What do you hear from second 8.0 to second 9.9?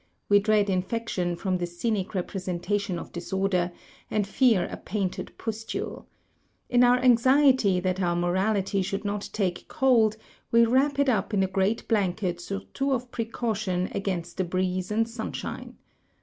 our morality should not take